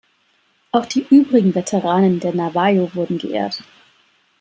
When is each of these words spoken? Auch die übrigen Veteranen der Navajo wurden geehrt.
Auch 0.71 0.87
die 0.87 1.05
übrigen 1.11 1.53
Veteranen 1.53 2.19
der 2.19 2.33
Navajo 2.33 2.89
wurden 2.95 3.19
geehrt. 3.19 3.61